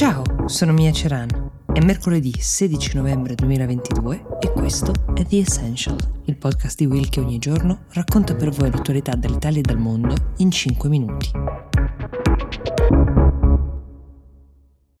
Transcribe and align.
Ciao, 0.00 0.24
sono 0.46 0.72
Mia 0.72 0.92
Ceran. 0.92 1.28
È 1.70 1.84
mercoledì 1.84 2.32
16 2.32 2.96
novembre 2.96 3.34
2022 3.34 4.38
e 4.40 4.50
questo 4.50 4.94
è 5.12 5.26
The 5.26 5.40
Essential, 5.40 5.98
il 6.24 6.38
podcast 6.38 6.78
di 6.78 6.86
Will 6.86 7.10
che 7.10 7.20
ogni 7.20 7.36
giorno 7.36 7.80
racconta 7.90 8.34
per 8.34 8.48
voi 8.48 8.70
l'attualità 8.70 9.14
dall'Italia 9.14 9.58
e 9.58 9.60
dal 9.60 9.76
mondo 9.76 10.14
in 10.38 10.50
5 10.50 10.88
minuti. 10.88 11.30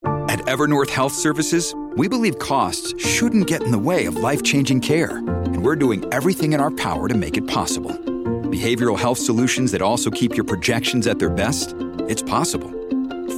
At 0.02 0.46
Evernorth 0.46 0.94
Health 0.94 1.14
Services, 1.14 1.72
we 1.96 2.06
believe 2.06 2.36
costs 2.36 2.92
shouldn't 2.98 3.46
get 3.46 3.62
in 3.62 3.70
the 3.70 3.78
way 3.78 4.04
of 4.04 4.16
life-changing 4.16 4.82
care, 4.82 5.16
and 5.16 5.64
we're 5.64 5.78
doing 5.78 6.04
everything 6.12 6.52
in 6.52 6.60
our 6.60 6.70
power 6.74 7.08
to 7.08 7.16
make 7.16 7.38
it 7.38 7.46
possible. 7.46 7.92
Behavioral 8.50 8.98
health 8.98 9.16
solutions 9.18 9.70
that 9.70 9.80
also 9.80 10.10
keep 10.10 10.36
your 10.36 10.44
projections 10.44 11.06
at 11.06 11.18
their 11.18 11.30
best? 11.30 11.74
It's 12.06 12.22
possible. 12.22 12.79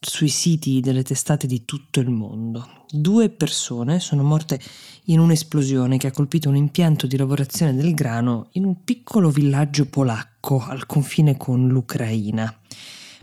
sui 0.00 0.28
siti 0.28 0.80
delle 0.80 1.02
testate 1.02 1.46
di 1.46 1.66
tutto 1.66 2.00
il 2.00 2.08
mondo. 2.08 2.84
Due 2.88 3.28
persone 3.28 4.00
sono 4.00 4.22
morte 4.22 4.58
in 5.04 5.20
un'esplosione 5.20 5.98
che 5.98 6.06
ha 6.06 6.10
colpito 6.10 6.48
un 6.48 6.56
impianto 6.56 7.06
di 7.06 7.18
lavorazione 7.18 7.74
del 7.74 7.92
grano 7.94 8.48
in 8.52 8.64
un 8.64 8.82
piccolo 8.82 9.28
villaggio 9.28 9.84
polacco 9.86 10.64
al 10.64 10.86
confine 10.86 11.36
con 11.36 11.68
l'Ucraina. 11.68 12.58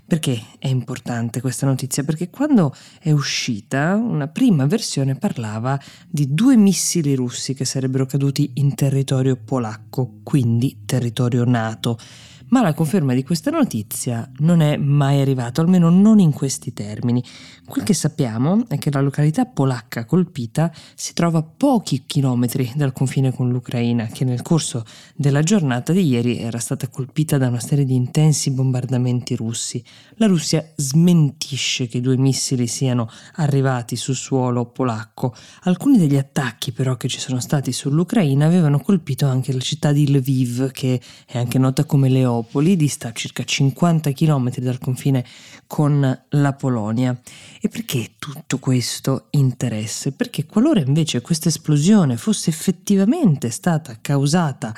Perché 0.05 0.41
è 0.59 0.67
importante 0.67 1.41
questa 1.41 1.65
notizia? 1.65 2.03
Perché 2.03 2.29
quando 2.29 2.73
è 2.99 3.11
uscita 3.11 3.95
una 3.95 4.27
prima 4.27 4.65
versione 4.65 5.15
parlava 5.15 5.77
di 6.07 6.33
due 6.33 6.55
missili 6.55 7.13
russi 7.15 7.53
che 7.55 7.65
sarebbero 7.65 8.05
caduti 8.05 8.51
in 8.53 8.73
territorio 8.75 9.35
polacco, 9.35 10.19
quindi 10.23 10.83
territorio 10.85 11.43
NATO 11.43 11.97
ma 12.49 12.61
la 12.61 12.73
conferma 12.73 13.13
di 13.13 13.23
questa 13.23 13.51
notizia 13.51 14.29
non 14.37 14.61
è 14.61 14.77
mai 14.77 15.19
arrivata, 15.21 15.61
almeno 15.61 15.89
non 15.89 16.19
in 16.19 16.31
questi 16.31 16.71
termini. 16.71 17.23
Quel 17.65 17.83
che 17.83 17.93
sappiamo 17.93 18.63
è 18.69 18.77
che 18.77 18.91
la 18.91 19.01
località 19.01 19.45
polacca 19.45 20.05
colpita 20.05 20.71
si 20.95 21.13
trova 21.13 21.39
a 21.39 21.43
pochi 21.43 22.03
chilometri 22.05 22.71
dal 22.75 22.93
confine 22.93 23.33
con 23.33 23.49
l'Ucraina, 23.49 24.05
che 24.05 24.23
nel 24.23 24.41
corso 24.41 24.85
della 25.15 25.41
giornata 25.41 25.91
di 25.91 26.07
ieri 26.07 26.39
era 26.39 26.59
stata 26.59 26.87
colpita 26.87 27.37
da 27.37 27.49
una 27.49 27.59
serie 27.59 27.83
di 27.83 27.95
intensi 27.95 28.51
bombardamenti 28.51 29.35
russi. 29.35 29.83
La 30.15 30.27
Russia 30.27 30.65
smentisce 30.75 31.87
che 31.87 31.97
i 31.97 32.01
due 32.01 32.17
missili 32.17 32.67
siano 32.67 33.09
arrivati 33.35 33.97
sul 33.97 34.15
suolo 34.15 34.65
polacco. 34.65 35.35
Alcuni 35.63 35.97
degli 35.97 36.17
attacchi 36.17 36.71
però 36.71 36.95
che 36.95 37.09
ci 37.09 37.19
sono 37.19 37.41
stati 37.41 37.73
sull'Ucraina 37.73 38.45
avevano 38.45 38.79
colpito 38.79 39.27
anche 39.27 39.51
la 39.51 39.59
città 39.59 39.91
di 39.91 40.09
Lviv, 40.09 40.71
che 40.71 41.01
è 41.25 41.37
anche 41.37 41.57
nota 41.57 41.83
come 41.83 42.07
Leopoldo 42.07 42.36
Mariupoli 42.37 42.75
dista 42.75 43.11
circa 43.13 43.43
50 43.43 44.11
km 44.11 44.55
dal 44.57 44.77
confine 44.77 45.25
con 45.65 46.25
la 46.29 46.53
Polonia. 46.53 47.19
E 47.59 47.67
perché 47.67 48.11
tutto 48.19 48.59
questo 48.59 49.27
interesse? 49.31 50.11
Perché 50.11 50.45
qualora 50.45 50.79
invece 50.79 51.21
questa 51.21 51.49
esplosione 51.49 52.17
fosse 52.17 52.49
effettivamente 52.49 53.49
stata 53.49 53.97
causata 53.99 54.73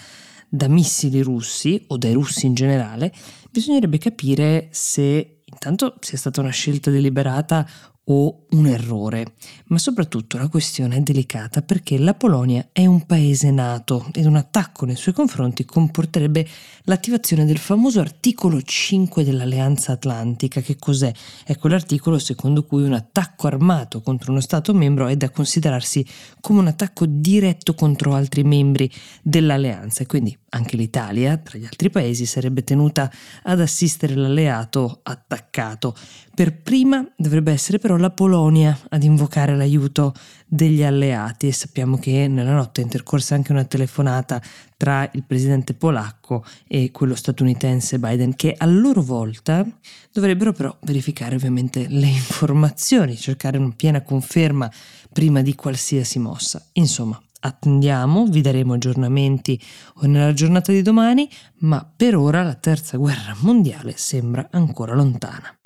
da 0.47 0.67
missili 0.67 1.21
russi 1.21 1.83
o 1.87 1.97
dai 1.97 2.13
russi 2.13 2.45
in 2.45 2.53
generale, 2.53 3.13
bisognerebbe 3.51 3.97
capire 3.97 4.69
se 4.71 5.41
intanto 5.45 5.95
sia 5.99 6.17
stata 6.17 6.41
una 6.41 6.49
scelta 6.49 6.89
deliberata 6.89 7.67
o 8.11 8.45
un 8.51 8.65
errore, 8.65 9.33
ma 9.67 9.77
soprattutto 9.77 10.37
la 10.37 10.47
questione 10.47 10.97
è 10.97 11.01
delicata 11.01 11.61
perché 11.61 11.97
la 11.99 12.15
Polonia 12.15 12.69
è 12.71 12.85
un 12.85 13.05
paese 13.05 13.51
nato 13.51 14.07
ed 14.13 14.25
un 14.25 14.35
attacco 14.35 14.85
nei 14.85 14.95
suoi 14.95 15.13
confronti 15.13 15.63
comporterebbe 15.63 16.47
l'attivazione 16.83 17.45
del 17.45 17.59
famoso 17.59 17.99
articolo 17.99 18.61
5 18.61 19.23
dell'Alleanza 19.23 19.91
Atlantica. 19.91 20.61
Che 20.61 20.77
cos'è? 20.77 21.11
È 21.43 21.55
quell'articolo 21.57 22.17
secondo 22.17 22.63
cui 22.63 22.83
un 22.83 22.93
attacco 22.93 23.45
armato 23.45 24.01
contro 24.01 24.31
uno 24.31 24.41
Stato 24.41 24.73
membro 24.73 25.07
è 25.07 25.15
da 25.15 25.29
considerarsi 25.29 26.03
come 26.41 26.59
un 26.59 26.67
attacco 26.67 27.05
diretto 27.05 27.75
contro 27.75 28.15
altri 28.15 28.43
membri 28.43 28.89
dell'alleanza 29.21 30.01
e 30.01 30.05
quindi 30.07 30.35
anche 30.49 30.77
l'Italia, 30.77 31.37
tra 31.37 31.57
gli 31.57 31.65
altri 31.65 31.89
paesi, 31.89 32.25
sarebbe 32.25 32.63
tenuta 32.63 33.11
ad 33.43 33.59
assistere 33.59 34.15
l'alleato 34.15 34.99
attaccato. 35.03 35.95
Per 36.33 36.61
prima 36.61 37.05
dovrebbe 37.17 37.51
essere 37.51 37.79
però 37.79 37.97
la 37.97 38.11
Polonia 38.11 38.77
ad 38.89 39.03
invocare 39.03 39.55
l'aiuto 39.55 40.13
degli 40.47 40.83
alleati 40.83 41.47
e 41.47 41.51
sappiamo 41.51 41.97
che 41.97 42.27
nella 42.27 42.53
notte 42.53 42.81
è 42.81 42.83
intercorsa 42.83 43.35
anche 43.35 43.51
una 43.51 43.65
telefonata 43.65 44.41
tra 44.77 45.09
il 45.13 45.23
presidente 45.25 45.73
polacco 45.73 46.45
e 46.67 46.91
quello 46.91 47.13
statunitense 47.13 47.99
Biden 47.99 48.35
che 48.35 48.55
a 48.57 48.65
loro 48.65 49.01
volta 49.01 49.65
dovrebbero 50.11 50.53
però 50.53 50.75
verificare 50.81 51.35
ovviamente 51.35 51.87
le 51.89 52.07
informazioni, 52.07 53.17
cercare 53.17 53.57
una 53.57 53.73
piena 53.75 54.01
conferma 54.01 54.71
prima 55.11 55.41
di 55.41 55.53
qualsiasi 55.55 56.19
mossa. 56.19 56.65
Insomma, 56.73 57.21
attendiamo, 57.39 58.25
vi 58.25 58.41
daremo 58.41 58.73
aggiornamenti 58.73 59.59
nella 60.01 60.33
giornata 60.33 60.71
di 60.71 60.81
domani, 60.81 61.29
ma 61.59 61.89
per 61.95 62.15
ora 62.15 62.43
la 62.43 62.55
terza 62.55 62.97
guerra 62.97 63.35
mondiale 63.39 63.93
sembra 63.95 64.47
ancora 64.51 64.95
lontana. 64.95 65.58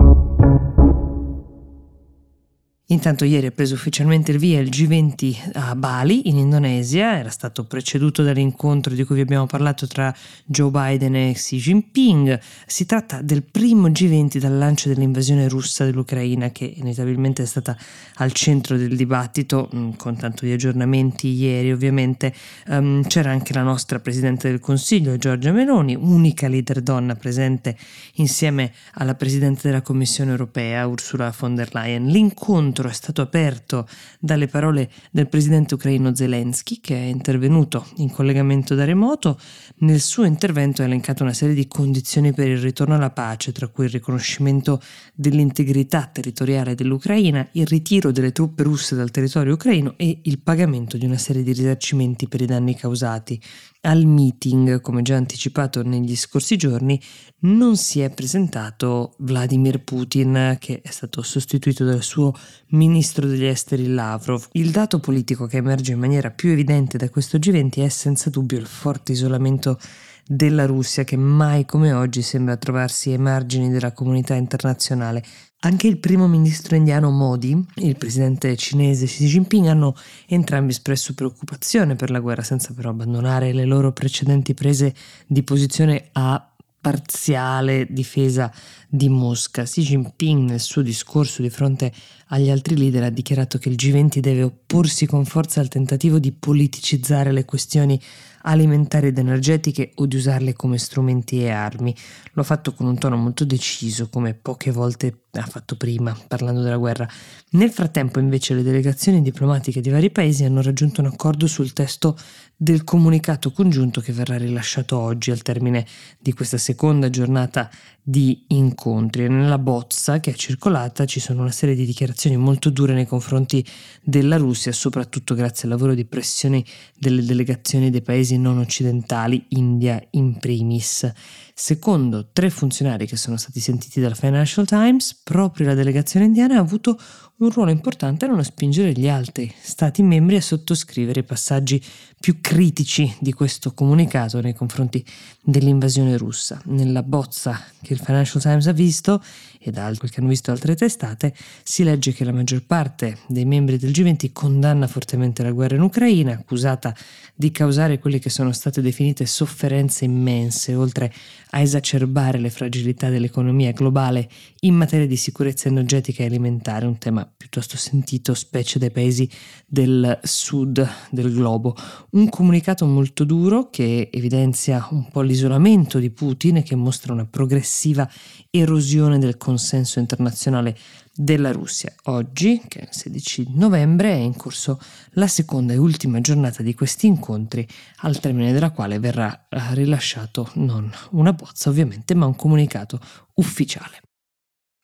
Intanto 2.88 3.24
ieri 3.24 3.46
ha 3.46 3.50
preso 3.50 3.72
ufficialmente 3.72 4.30
il 4.30 4.36
via 4.36 4.60
il 4.60 4.68
G20 4.68 5.52
a 5.54 5.74
Bali, 5.74 6.28
in 6.28 6.36
Indonesia, 6.36 7.16
era 7.16 7.30
stato 7.30 7.64
preceduto 7.64 8.22
dall'incontro 8.22 8.92
di 8.92 9.04
cui 9.04 9.14
vi 9.14 9.22
abbiamo 9.22 9.46
parlato 9.46 9.86
tra 9.86 10.14
Joe 10.44 10.70
Biden 10.70 11.16
e 11.16 11.32
Xi 11.32 11.56
Jinping. 11.56 12.38
Si 12.66 12.84
tratta 12.84 13.22
del 13.22 13.42
primo 13.42 13.88
G20 13.88 14.36
dal 14.36 14.58
lancio 14.58 14.90
dell'invasione 14.90 15.48
russa 15.48 15.86
dell'Ucraina, 15.86 16.50
che 16.50 16.66
inevitabilmente 16.76 17.42
è 17.42 17.46
stata 17.46 17.74
al 18.16 18.32
centro 18.32 18.76
del 18.76 18.94
dibattito, 18.94 19.70
mm, 19.74 19.92
con 19.96 20.16
tanto 20.18 20.44
di 20.44 20.52
aggiornamenti 20.52 21.28
ieri 21.28 21.72
ovviamente. 21.72 22.34
Um, 22.66 23.02
c'era 23.06 23.30
anche 23.30 23.54
la 23.54 23.62
nostra 23.62 23.98
Presidente 23.98 24.50
del 24.50 24.60
Consiglio, 24.60 25.16
Giorgia 25.16 25.52
Meloni, 25.52 25.94
unica 25.94 26.48
leader 26.48 26.82
donna 26.82 27.14
presente 27.14 27.78
insieme 28.16 28.72
alla 28.92 29.14
Presidente 29.14 29.62
della 29.68 29.80
Commissione 29.80 30.32
europea, 30.32 30.86
Ursula 30.86 31.34
von 31.34 31.54
der 31.54 31.72
Leyen. 31.72 32.08
L'incontro 32.08 32.72
incontro 32.84 32.88
è 32.88 32.92
stato 32.92 33.22
aperto 33.22 33.86
dalle 34.20 34.46
parole 34.46 34.90
del 35.10 35.28
presidente 35.28 35.74
ucraino 35.74 36.14
Zelensky, 36.14 36.80
che 36.80 36.94
è 36.94 37.04
intervenuto 37.06 37.86
in 37.96 38.10
collegamento 38.10 38.74
da 38.74 38.84
remoto. 38.84 39.38
Nel 39.78 40.00
suo 40.00 40.24
intervento 40.24 40.82
ha 40.82 40.84
elencato 40.84 41.22
una 41.22 41.32
serie 41.32 41.54
di 41.54 41.66
condizioni 41.66 42.32
per 42.32 42.48
il 42.48 42.58
ritorno 42.58 42.94
alla 42.94 43.10
pace, 43.10 43.52
tra 43.52 43.68
cui 43.68 43.84
il 43.84 43.90
riconoscimento 43.90 44.80
dell'integrità 45.14 46.08
territoriale 46.12 46.74
dell'Ucraina, 46.74 47.46
il 47.52 47.66
ritiro 47.66 48.10
delle 48.10 48.32
truppe 48.32 48.62
russe 48.62 48.94
dal 48.94 49.10
territorio 49.10 49.54
ucraino 49.54 49.94
e 49.96 50.20
il 50.22 50.40
pagamento 50.40 50.96
di 50.96 51.06
una 51.06 51.18
serie 51.18 51.42
di 51.42 51.52
risarcimenti 51.52 52.28
per 52.28 52.40
i 52.40 52.46
danni 52.46 52.74
causati. 52.74 53.40
Al 53.84 54.06
meeting, 54.06 54.80
come 54.80 55.02
già 55.02 55.16
anticipato 55.16 55.82
negli 55.82 56.16
scorsi 56.16 56.56
giorni, 56.56 56.98
non 57.40 57.76
si 57.76 58.00
è 58.00 58.08
presentato 58.08 59.14
Vladimir 59.18 59.84
Putin, 59.84 60.56
che 60.58 60.80
è 60.80 60.90
stato 60.90 61.20
sostituito 61.20 61.84
dal 61.84 62.02
suo 62.02 62.34
ministro 62.74 63.26
degli 63.26 63.44
esteri 63.44 63.86
Lavrov. 63.86 64.48
Il 64.52 64.70
dato 64.70 64.98
politico 64.98 65.46
che 65.46 65.58
emerge 65.58 65.92
in 65.92 65.98
maniera 65.98 66.30
più 66.30 66.50
evidente 66.50 66.98
da 66.98 67.08
questo 67.08 67.38
G20 67.38 67.84
è 67.84 67.88
senza 67.88 68.30
dubbio 68.30 68.58
il 68.58 68.66
forte 68.66 69.12
isolamento 69.12 69.78
della 70.26 70.66
Russia 70.66 71.04
che 71.04 71.16
mai 71.16 71.66
come 71.66 71.92
oggi 71.92 72.22
sembra 72.22 72.56
trovarsi 72.56 73.10
ai 73.10 73.18
margini 73.18 73.70
della 73.70 73.92
comunità 73.92 74.34
internazionale. 74.34 75.22
Anche 75.60 75.86
il 75.86 75.98
primo 75.98 76.28
ministro 76.28 76.76
indiano 76.76 77.10
Modi 77.10 77.52
e 77.74 77.86
il 77.86 77.96
presidente 77.96 78.54
cinese 78.56 79.06
Xi 79.06 79.26
Jinping 79.26 79.66
hanno 79.66 79.96
entrambi 80.26 80.72
espresso 80.72 81.14
preoccupazione 81.14 81.96
per 81.96 82.10
la 82.10 82.20
guerra 82.20 82.42
senza 82.42 82.74
però 82.74 82.90
abbandonare 82.90 83.52
le 83.52 83.64
loro 83.64 83.92
precedenti 83.92 84.52
prese 84.52 84.94
di 85.26 85.42
posizione 85.42 86.08
a 86.12 86.50
parziale 86.84 87.86
difesa 87.88 88.52
di 88.86 89.08
Mosca. 89.08 89.62
Xi 89.62 89.80
Jinping 89.80 90.50
nel 90.50 90.60
suo 90.60 90.82
discorso 90.82 91.40
di 91.40 91.48
fronte 91.48 91.90
agli 92.34 92.50
altri 92.50 92.76
leader 92.76 93.04
ha 93.04 93.10
dichiarato 93.10 93.58
che 93.58 93.68
il 93.68 93.76
G20 93.76 94.18
deve 94.18 94.42
opporsi 94.42 95.06
con 95.06 95.24
forza 95.24 95.60
al 95.60 95.68
tentativo 95.68 96.18
di 96.18 96.32
politicizzare 96.32 97.30
le 97.30 97.44
questioni 97.44 98.00
alimentari 98.46 99.08
ed 99.08 99.18
energetiche 99.18 99.92
o 99.96 100.06
di 100.06 100.16
usarle 100.16 100.54
come 100.54 100.78
strumenti 100.78 101.40
e 101.40 101.50
armi. 101.50 101.94
Lo 102.32 102.42
ha 102.42 102.44
fatto 102.44 102.74
con 102.74 102.86
un 102.86 102.98
tono 102.98 103.16
molto 103.16 103.44
deciso, 103.44 104.08
come 104.08 104.34
poche 104.34 104.70
volte 104.70 105.20
ha 105.32 105.46
fatto 105.46 105.76
prima, 105.76 106.16
parlando 106.28 106.60
della 106.60 106.76
guerra. 106.76 107.08
Nel 107.50 107.70
frattempo, 107.70 108.18
invece, 108.18 108.54
le 108.54 108.62
delegazioni 108.62 109.22
diplomatiche 109.22 109.80
di 109.80 109.90
vari 109.90 110.10
paesi 110.10 110.44
hanno 110.44 110.62
raggiunto 110.62 111.00
un 111.00 111.08
accordo 111.08 111.46
sul 111.46 111.72
testo 111.72 112.16
del 112.56 112.84
comunicato 112.84 113.50
congiunto 113.50 114.00
che 114.00 114.12
verrà 114.12 114.36
rilasciato 114.36 114.98
oggi 114.98 115.30
al 115.30 115.42
termine 115.42 115.86
di 116.18 116.32
questa 116.32 116.58
seconda 116.58 117.10
giornata 117.10 117.70
di 118.02 118.44
incontri. 118.48 119.28
Nella 119.28 119.58
bozza 119.58 120.20
che 120.20 120.32
è 120.32 120.34
circolata 120.34 121.04
ci 121.06 121.18
sono 121.18 121.40
una 121.40 121.50
serie 121.50 121.74
di 121.74 121.86
dichiarazioni 121.86 122.23
molto 122.36 122.70
dure 122.70 122.94
nei 122.94 123.06
confronti 123.06 123.64
della 124.02 124.36
Russia, 124.36 124.72
soprattutto 124.72 125.34
grazie 125.34 125.64
al 125.64 125.74
lavoro 125.74 125.94
di 125.94 126.04
pressione 126.04 126.64
delle 126.98 127.22
delegazioni 127.24 127.90
dei 127.90 128.02
paesi 128.02 128.38
non 128.38 128.58
occidentali, 128.58 129.44
India 129.48 130.02
in 130.10 130.38
primis. 130.38 131.10
Secondo 131.56 132.30
tre 132.32 132.50
funzionari 132.50 133.06
che 133.06 133.16
sono 133.16 133.36
stati 133.36 133.60
sentiti 133.60 134.00
dal 134.00 134.16
Financial 134.16 134.66
Times, 134.66 135.14
proprio 135.22 135.68
la 135.68 135.74
delegazione 135.74 136.26
indiana 136.26 136.56
ha 136.56 136.58
avuto 136.58 136.98
un 137.36 137.48
ruolo 137.50 137.70
importante 137.70 138.26
nello 138.26 138.42
spingere 138.42 138.92
gli 138.92 139.08
altri 139.08 139.52
Stati 139.60 140.02
membri 140.02 140.36
a 140.36 140.40
sottoscrivere 140.40 141.20
i 141.20 141.24
passaggi 141.24 141.82
più 142.18 142.40
critici 142.40 143.12
di 143.20 143.32
questo 143.32 143.72
comunicato 143.72 144.40
nei 144.40 144.54
confronti 144.54 145.04
dell'invasione 145.42 146.16
russa. 146.16 146.60
Nella 146.66 147.02
bozza 147.02 147.60
che 147.82 147.92
il 147.92 148.00
Financial 148.00 148.42
Times 148.42 148.66
ha 148.66 148.72
visto 148.72 149.22
e 149.60 149.70
da 149.70 149.86
altri 149.86 150.10
che 150.10 150.20
hanno 150.20 150.28
visto 150.28 150.50
altre 150.50 150.74
testate, 150.74 151.34
si 151.62 151.84
legge 151.84 152.12
che 152.12 152.24
la 152.24 152.32
maggior 152.32 152.64
parte 152.66 153.18
dei 153.28 153.46
membri 153.46 153.78
del 153.78 153.92
G20 153.92 154.30
condanna 154.32 154.86
fortemente 154.86 155.42
la 155.42 155.52
guerra 155.52 155.76
in 155.76 155.82
Ucraina, 155.82 156.32
accusata 156.32 156.94
di 157.34 157.50
causare 157.50 157.98
quelle 157.98 158.18
che 158.18 158.28
sono 158.28 158.52
state 158.52 158.82
definite 158.82 159.24
sofferenze 159.24 160.04
immense, 160.04 160.74
oltre 160.74 161.12
a 161.50 161.60
esacerbare 161.60 162.38
le 162.38 162.50
fragilità 162.50 163.08
dell'economia 163.08 163.72
globale 163.72 164.28
in 164.60 164.74
materia 164.74 165.06
di 165.06 165.16
sicurezza 165.16 165.68
energetica 165.68 166.22
e 166.22 166.26
alimentare, 166.26 166.86
un 166.86 166.98
tema 166.98 167.30
piuttosto 167.36 167.76
sentito 167.76 168.34
specie 168.34 168.78
dai 168.78 168.90
paesi 168.90 169.28
del 169.66 170.18
sud 170.22 170.86
del 171.10 171.32
globo. 171.32 171.76
Un 172.10 172.28
comunicato 172.28 172.86
molto 172.86 173.24
duro 173.24 173.70
che 173.70 174.10
evidenzia 174.12 174.86
un 174.90 175.08
po' 175.08 175.20
l'isolamento 175.20 175.98
di 175.98 176.10
Putin 176.10 176.56
e 176.56 176.62
che 176.62 176.74
mostra 176.74 177.12
una 177.12 177.26
progressiva 177.26 178.08
erosione 178.50 179.18
del 179.18 179.36
consenso 179.36 179.98
internazionale 179.98 180.76
della 181.14 181.52
Russia. 181.52 181.92
Oggi, 182.04 182.60
che 182.66 182.80
è 182.80 182.82
il 182.82 182.88
16 182.90 183.52
novembre, 183.54 184.10
è 184.10 184.16
in 184.16 184.36
corso 184.36 184.80
la 185.12 185.26
seconda 185.26 185.72
e 185.72 185.76
ultima 185.76 186.20
giornata 186.20 186.62
di 186.62 186.74
questi 186.74 187.06
incontri, 187.06 187.66
al 187.98 188.18
termine 188.20 188.52
della 188.52 188.70
quale 188.70 188.98
verrà 188.98 189.46
eh, 189.48 189.74
rilasciato 189.74 190.50
non 190.54 190.90
una 191.10 191.32
bozza 191.32 191.70
ovviamente, 191.70 192.14
ma 192.14 192.26
un 192.26 192.36
comunicato 192.36 193.00
ufficiale. 193.34 194.03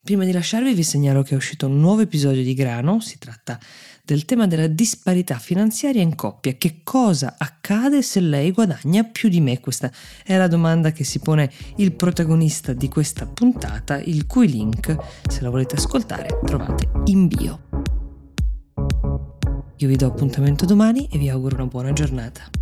Prima 0.03 0.25
di 0.25 0.33
lasciarvi 0.33 0.73
vi 0.73 0.83
segnalo 0.83 1.23
che 1.23 1.35
è 1.35 1.37
uscito 1.37 1.67
un 1.67 1.79
nuovo 1.79 2.01
episodio 2.01 2.43
di 2.43 2.55
Grano, 2.55 3.01
si 3.01 3.19
tratta 3.19 3.59
del 4.03 4.25
tema 4.25 4.47
della 4.47 4.67
disparità 4.67 5.39
finanziaria 5.39 6.01
in 6.01 6.15
coppia. 6.15 6.55
Che 6.55 6.81
cosa 6.83 7.35
accade 7.37 8.01
se 8.01 8.19
lei 8.21 8.51
guadagna 8.51 9.05
più 9.05 9.29
di 9.29 9.43
me? 9.43 9.61
Questa 9.61 9.93
è 10.25 10.39
la 10.39 10.49
domanda 10.49 10.91
che 10.91 11.05
si 11.05 11.19
pone 11.19 11.53
il 11.77 11.93
protagonista 11.93 12.73
di 12.73 12.89
questa 12.89 13.27
puntata, 13.27 14.01
il 14.01 14.27
cui 14.27 14.49
link, 14.49 14.97
se 15.29 15.43
la 15.43 15.51
volete 15.51 15.77
ascoltare, 15.77 16.41
trovate 16.47 16.89
in 17.05 17.27
bio. 17.27 17.61
Io 19.77 19.89
vi 19.89 19.97
do 19.97 20.07
appuntamento 20.07 20.65
domani 20.65 21.09
e 21.13 21.19
vi 21.19 21.29
auguro 21.29 21.57
una 21.57 21.67
buona 21.67 21.93
giornata. 21.93 22.60